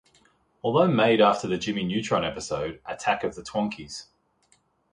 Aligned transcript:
Although 0.63 0.87
made 0.87 1.21
after 1.21 1.47
the 1.47 1.59
"Jimmy 1.59 1.83
Neutron" 1.83 2.25
episode, 2.25 2.81
"Attack 2.87 3.23
of 3.23 3.35
the 3.35 3.43
Twonkies! 3.43 4.07